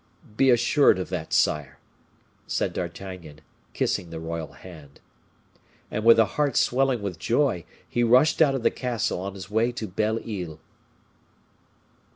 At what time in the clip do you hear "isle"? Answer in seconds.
10.27-10.59